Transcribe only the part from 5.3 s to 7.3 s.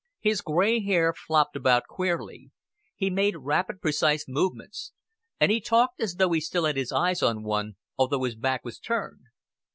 and he talked as though he still had his eyes